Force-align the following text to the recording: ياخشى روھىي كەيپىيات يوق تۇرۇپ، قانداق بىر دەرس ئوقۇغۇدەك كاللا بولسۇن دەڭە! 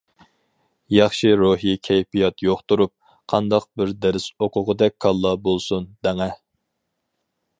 ياخشى 0.93 1.33
روھىي 1.41 1.75
كەيپىيات 1.87 2.43
يوق 2.47 2.63
تۇرۇپ، 2.73 2.93
قانداق 3.33 3.69
بىر 3.81 3.93
دەرس 4.07 4.27
ئوقۇغۇدەك 4.47 4.97
كاللا 5.07 5.37
بولسۇن 5.49 5.89
دەڭە! 6.09 6.31